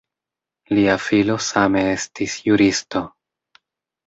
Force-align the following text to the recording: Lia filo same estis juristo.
Lia 0.77 0.95
filo 1.07 1.35
same 1.49 1.83
estis 1.91 2.39
juristo. 2.47 3.05